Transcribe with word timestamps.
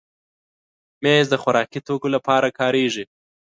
مېز 1.03 1.25
د 1.29 1.35
خوراکي 1.41 1.79
توکو 1.87 2.07
لپاره 2.15 2.47
کارېږي. 2.59 3.03